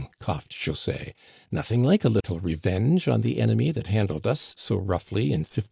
coughed 0.19 0.51
José. 0.51 1.13
Nothing 1.51 1.83
like 1.83 2.01
à 2.01 2.11
little 2.11 2.39
revenge 2.39 3.07
on 3.07 3.21
the 3.21 3.37
enemy 3.39 3.69
that 3.69 3.85
handled 3.85 4.25
us 4.25 4.55
so 4.57 4.75
roughly 4.77 5.31
in 5.31 5.45
*59." 5.45 5.59